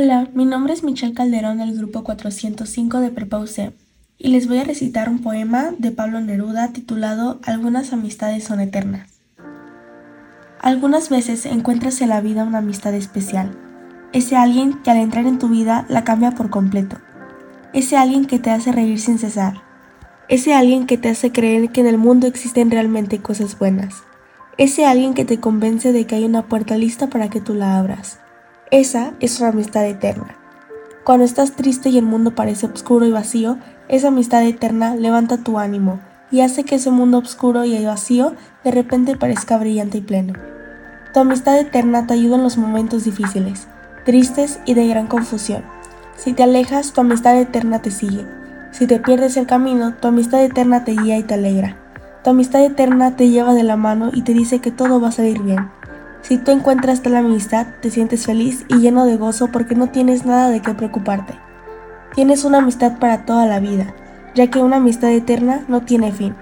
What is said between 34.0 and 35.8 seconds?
amistad eterna levanta tu